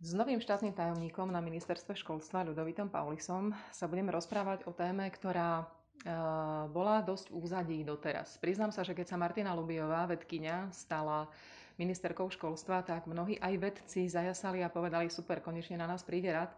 [0.00, 5.68] S novým štátnym tajomníkom na ministerstve školstva Ľudovitom Paulisom sa budeme rozprávať o téme, ktorá
[6.72, 8.40] bola dosť v úzadí doteraz.
[8.40, 11.28] Priznám sa, že keď sa Martina Lubiová, vedkynia, stala
[11.76, 16.48] ministerkou školstva, tak mnohí aj vedci zajasali a povedali, super, konečne na nás príde rad.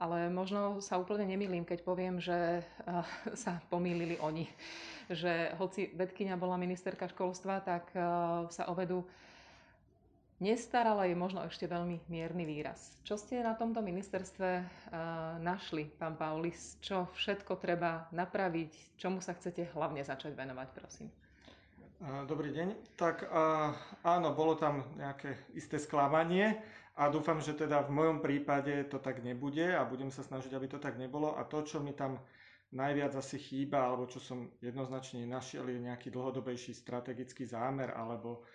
[0.00, 2.64] Ale možno sa úplne nemýlim, keď poviem, že
[3.44, 4.48] sa pomýlili oni.
[5.12, 7.92] Že hoci vedkynia bola ministerka školstva, tak
[8.48, 9.04] sa o vedu
[10.38, 12.94] Nestarala je možno ešte veľmi mierny výraz.
[13.02, 16.78] Čo ste na tomto ministerstve uh, našli, pán Paulis?
[16.78, 18.94] Čo všetko treba napraviť?
[18.94, 21.10] Čomu sa chcete hlavne začať venovať, prosím?
[22.30, 22.94] Dobrý deň.
[22.94, 23.74] Tak uh,
[24.06, 26.62] áno, bolo tam nejaké isté sklamanie
[26.94, 30.70] a dúfam, že teda v mojom prípade to tak nebude a budem sa snažiť, aby
[30.70, 31.34] to tak nebolo.
[31.34, 32.22] A to, čo mi tam
[32.70, 38.46] najviac asi chýba, alebo čo som jednoznačne našiel, je nejaký dlhodobejší strategický zámer alebo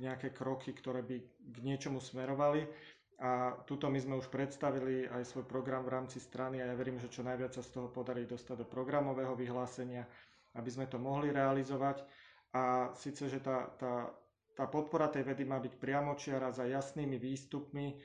[0.00, 2.64] nejaké kroky, ktoré by k niečomu smerovali.
[3.20, 6.96] A tuto my sme už predstavili aj svoj program v rámci strany a ja verím,
[6.96, 10.08] že čo najviac sa z toho podarí dostať do programového vyhlásenia,
[10.56, 12.00] aby sme to mohli realizovať.
[12.56, 14.08] A síce, že tá, tá,
[14.56, 17.96] tá podpora tej vedy má byť priamočiara za jasnými výstupmi, e,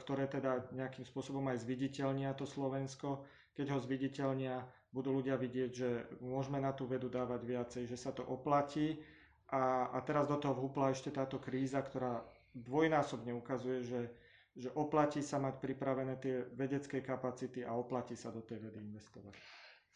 [0.00, 3.28] ktoré teda nejakým spôsobom aj zviditeľnia to Slovensko.
[3.52, 4.64] Keď ho zviditeľnia,
[4.96, 8.96] budú ľudia vidieť, že môžeme na tú vedu dávať viacej, že sa to oplatí
[9.48, 12.20] a, a teraz do toho vhúpla ešte táto kríza, ktorá
[12.52, 14.02] dvojnásobne ukazuje, že,
[14.52, 19.32] že oplatí sa mať pripravené tie vedecké kapacity a oplatí sa do tej vedy investovať.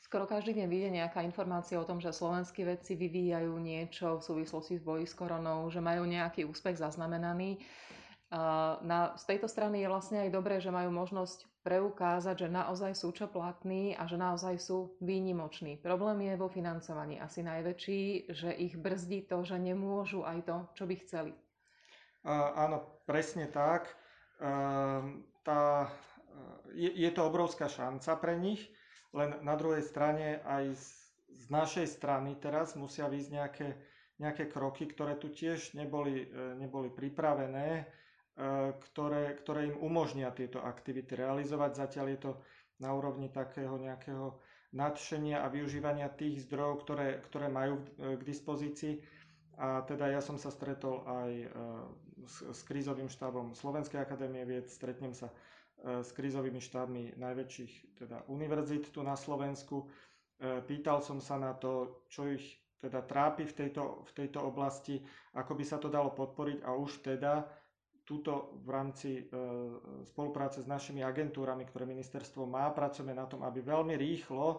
[0.02, 4.76] Skoro každý deň vyjde nejaká informácia o tom, že slovenskí vedci vyvíjajú niečo v súvislosti
[4.76, 7.62] s boji s koronou, že majú nejaký úspech zaznamenaný.
[8.80, 13.12] Na, z tejto strany je vlastne aj dobré, že majú možnosť preukázať, že naozaj sú
[13.12, 15.76] čo platní a že naozaj sú výnimoční.
[15.76, 20.84] Problém je vo financovaní asi najväčší, že ich brzdí to, že nemôžu aj to, čo
[20.88, 21.32] by chceli.
[22.24, 23.92] Uh, áno, presne tak.
[24.40, 25.92] Uh, tá,
[26.72, 28.64] je, je to obrovská šanca pre nich,
[29.12, 30.88] len na druhej strane aj z,
[31.36, 33.68] z našej strany teraz musia výjsť nejaké,
[34.16, 37.84] nejaké kroky, ktoré tu tiež neboli, e, neboli pripravené E,
[38.90, 41.70] ktoré, ktoré im umožnia tieto aktivity realizovať.
[41.76, 42.32] Zatiaľ je to
[42.80, 44.40] na úrovni takého nejakého
[44.72, 49.04] nadšenia a využívania tých zdrojov, ktoré, ktoré majú e, k dispozícii.
[49.60, 51.48] A teda ja som sa stretol aj e,
[52.24, 55.28] s, s krízovým štábom Slovenskej akadémie vied, stretnem sa
[55.82, 59.90] s krízovými štábmi najväčších teda univerzít tu na Slovensku.
[60.38, 65.02] Pýtal som sa na to, čo ich teda trápi v tejto, v tejto oblasti,
[65.34, 67.46] ako by sa to dalo podporiť a už teda
[68.02, 69.22] túto v rámci e,
[70.04, 74.58] spolupráce s našimi agentúrami, ktoré ministerstvo má, pracujeme na tom, aby veľmi rýchlo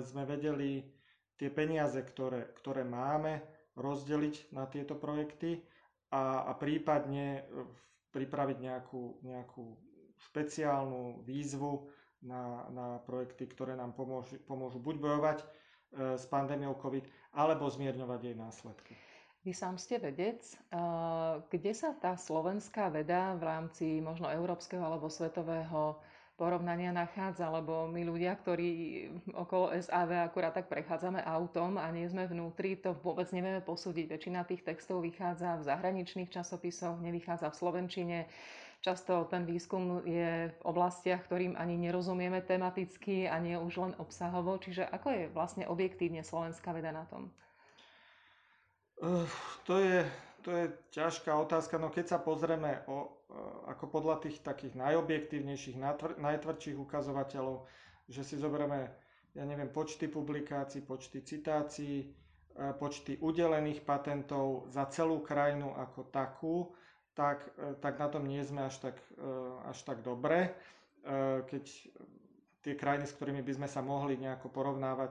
[0.00, 0.86] sme vedeli
[1.34, 3.42] tie peniaze, ktoré, ktoré máme,
[3.74, 5.58] rozdeliť na tieto projekty
[6.14, 7.66] a, a prípadne e,
[8.14, 9.64] pripraviť nejakú, nejakú
[10.30, 11.90] špeciálnu výzvu
[12.22, 15.38] na, na projekty, ktoré nám pomôžu, pomôžu buď bojovať
[15.92, 17.04] s pandémiou COVID,
[17.36, 18.94] alebo zmierňovať jej následky.
[19.42, 20.38] Vy sám ste vedec.
[21.50, 25.98] Kde sa tá slovenská veda v rámci možno európskeho alebo svetového
[26.38, 28.70] porovnania nachádza, lebo my ľudia, ktorí
[29.34, 34.10] okolo SAV akurát tak prechádzame autom a nie sme vnútri, to vôbec nevieme posúdiť.
[34.10, 38.18] Väčšina tých textov vychádza v zahraničných časopisoch, nevychádza v slovenčine.
[38.82, 44.58] Často ten výskum je v oblastiach, ktorým ani nerozumieme tematicky a nie už len obsahovo.
[44.58, 47.30] Čiže ako je vlastne objektívne slovenská veda na tom?
[49.66, 50.06] To je,
[50.46, 50.64] to je
[50.94, 53.34] ťažká otázka, no keď sa pozrieme o, e,
[53.74, 55.74] ako podľa tých takých najobjektívnejších,
[56.22, 57.66] najtvrdších ukazovateľov,
[58.06, 58.94] že si zoberieme,
[59.34, 62.06] ja neviem, počty publikácií, počty citácií, e,
[62.78, 66.56] počty udelených patentov za celú krajinu ako takú,
[67.18, 68.96] tak, e, tak na tom nie sme až tak,
[69.66, 70.54] až tak dobre.
[71.50, 71.64] Keď
[72.62, 75.10] tie krajiny, s ktorými by sme sa mohli nejako porovnávať,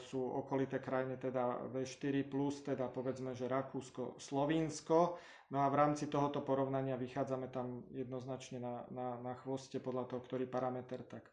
[0.00, 2.24] sú okolité krajiny teda V4+,
[2.64, 5.20] teda povedzme, že Rakúsko, Slovinsko.
[5.52, 10.20] No a v rámci tohoto porovnania vychádzame tam jednoznačne na, na, na chvoste podľa toho,
[10.24, 11.28] ktorý parameter, tak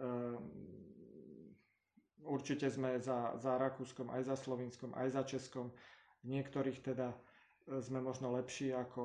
[0.00, 0.40] um,
[2.24, 5.68] určite sme za, za Rakúskom, aj za Slovinskom, aj za Českom.
[6.24, 7.16] V niektorých teda e,
[7.84, 9.02] sme možno lepší ako,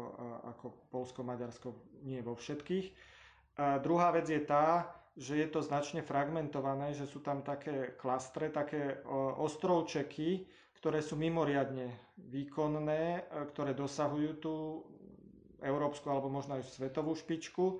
[0.55, 1.75] ako Polsko, Maďarsko,
[2.07, 2.95] nie vo všetkých.
[3.59, 8.47] A druhá vec je tá, že je to značne fragmentované, že sú tam také klastre,
[8.47, 8.99] také
[9.37, 10.43] ostrovčeky,
[10.77, 11.87] ktoré sú mimoriadne
[12.21, 14.55] výkonné, e, ktoré dosahujú tú
[15.59, 17.79] európsku alebo možno aj svetovú špičku.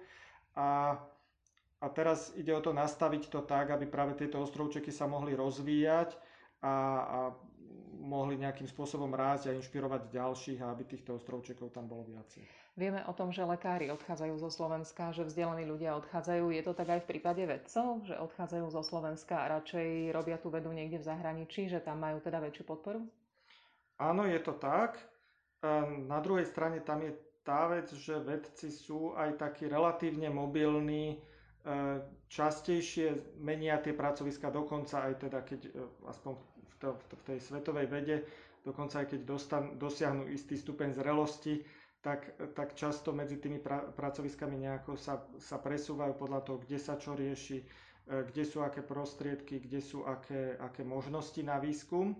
[0.55, 0.97] A,
[1.77, 6.15] a teraz ide o to nastaviť to tak, aby práve tieto ostrovčeky sa mohli rozvíjať
[6.61, 7.19] a, a
[8.05, 12.45] mohli nejakým spôsobom rásť a inšpirovať ďalších a aby týchto ostrovčekov tam bolo viacej.
[12.75, 16.51] Vieme o tom, že lekári odchádzajú zo Slovenska, že vzdelaní ľudia odchádzajú.
[16.51, 20.51] Je to tak aj v prípade vedcov, že odchádzajú zo Slovenska a radšej robia tú
[20.51, 22.99] vedu niekde v zahraničí, že tam majú teda väčšiu podporu?
[23.95, 24.99] Áno, je to tak.
[26.03, 27.15] Na druhej strane tam je
[27.47, 31.23] tá vec, že vedci sú aj takí relatívne mobilní,
[32.27, 33.07] častejšie
[33.39, 35.62] menia tie pracoviska, dokonca aj teda, keď
[36.06, 38.17] aspoň v, to, v tej svetovej vede,
[38.62, 41.65] dokonca aj keď dostan, dosiahnu istý stupeň zrelosti,
[42.00, 42.21] tak,
[42.53, 47.17] tak často medzi tými pra, pracoviskami nejako sa, sa presúvajú podľa toho, kde sa čo
[47.17, 47.65] rieši, e,
[48.06, 52.13] kde sú aké prostriedky, kde sú aké, aké možnosti na výskum.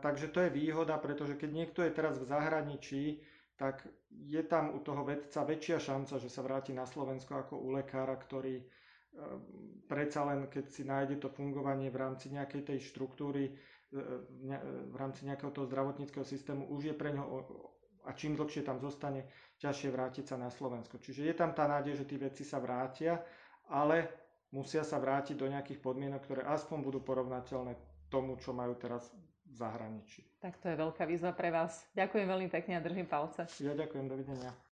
[0.00, 3.20] Takže to je výhoda, pretože keď niekto je teraz v zahraničí,
[3.60, 7.76] tak je tam u toho vedca väčšia šanca, že sa vráti na Slovensko ako u
[7.76, 8.64] lekára, ktorý e,
[9.84, 13.52] predsa len keď si nájde to fungovanie v rámci nejakej tej štruktúry,
[13.90, 17.24] v rámci nejakého toho zdravotníckého systému, už je pre ňo
[18.06, 19.26] a čím dlhšie tam zostane,
[19.60, 20.96] ťažšie vrátiť sa na Slovensko.
[21.02, 23.20] Čiže je tam tá nádej, že tí vedci sa vrátia,
[23.68, 24.08] ale
[24.54, 27.76] musia sa vrátiť do nejakých podmienok, ktoré aspoň budú porovnateľné
[28.08, 29.10] tomu, čo majú teraz
[29.50, 30.22] v zahraničí.
[30.38, 31.84] Tak to je veľká výzva pre vás.
[31.92, 33.44] Ďakujem veľmi pekne a držím palce.
[33.58, 34.54] Ja ďakujem, dovidenia.